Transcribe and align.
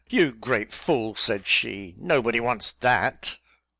"You 0.09 0.31
great 0.31 0.73
fool," 0.73 1.13
said 1.13 1.45
she, 1.47 1.93
"nobody 1.99 2.39
wants 2.39 2.71
that." 2.71 3.35